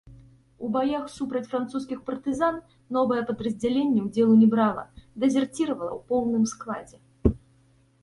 У 0.67 0.69
баях 0.77 1.03
супраць 1.17 1.43
французскіх 1.51 1.99
партызан 2.07 2.57
новае 2.99 3.19
падраздзяленне 3.29 4.01
ўдзелу 4.09 4.33
не 4.43 4.51
брала, 4.57 4.83
дэзерціравала 5.21 5.93
ў 5.97 6.01
поўным 6.13 6.53
складзе. 6.57 6.97